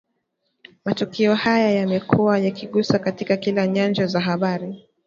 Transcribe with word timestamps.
Matukio 0.85 1.35
haya 1.35 1.71
yamekua 1.71 2.39
yakigusa 2.39 2.99
katika 2.99 3.37
kila 3.37 3.67
nyanja 3.67 4.03
ya 4.13 4.19
habari 4.19 4.87